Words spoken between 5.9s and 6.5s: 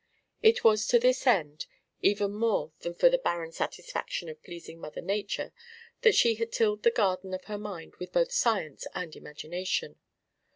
that she